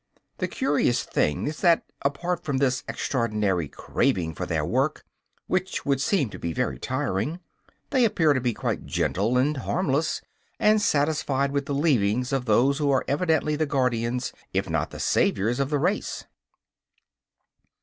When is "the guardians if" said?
13.55-14.67